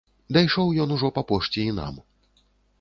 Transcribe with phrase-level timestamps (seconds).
[0.37, 2.03] Дайшоў ён ужо па пошце і нам.